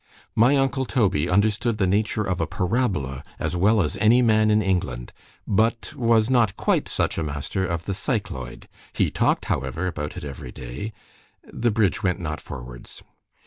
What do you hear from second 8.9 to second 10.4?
talked however about it